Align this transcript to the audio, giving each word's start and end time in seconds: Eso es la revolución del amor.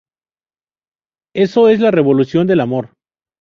Eso 1.35 1.69
es 1.69 1.79
la 1.79 1.91
revolución 1.91 2.47
del 2.47 2.61
amor. 2.61 2.95